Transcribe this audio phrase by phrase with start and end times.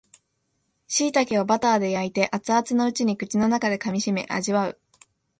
[0.87, 4.79] しいたけをバターで焼いて熱々のうちに口の中で噛みしめ味わう